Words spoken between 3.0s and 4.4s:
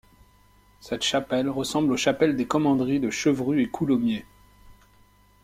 Chevru et Coulommiers.